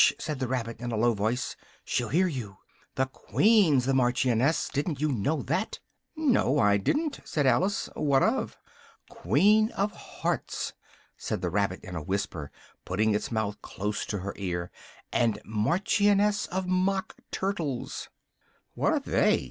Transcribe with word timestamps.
said 0.17 0.39
the 0.39 0.47
rabbit 0.47 0.79
in 0.81 0.91
a 0.91 0.97
low 0.97 1.13
voice, 1.13 1.55
"she'll 1.85 2.09
hear 2.09 2.25
you. 2.25 2.57
The 2.95 3.05
Queen's 3.05 3.85
the 3.85 3.93
Marchioness: 3.93 4.67
didn't 4.69 4.99
you 4.99 5.11
know 5.11 5.43
that?" 5.43 5.77
"No, 6.15 6.57
I 6.57 6.77
didn't," 6.77 7.19
said 7.23 7.45
Alice, 7.45 7.87
"what 7.93 8.23
of?" 8.23 8.57
"Queen 9.11 9.69
of 9.73 9.91
Hearts," 9.91 10.73
said 11.17 11.41
the 11.41 11.51
rabbit 11.51 11.81
in 11.83 11.95
a 11.95 12.01
whisper, 12.01 12.49
putting 12.83 13.13
its 13.13 13.31
mouth 13.31 13.61
close 13.61 14.03
to 14.07 14.17
her 14.21 14.33
ear, 14.37 14.71
"and 15.13 15.39
Marchioness 15.45 16.47
of 16.47 16.65
Mock 16.65 17.17
Turtles." 17.29 18.09
"What 18.73 18.93
are 18.93 18.99
they?" 18.99 19.39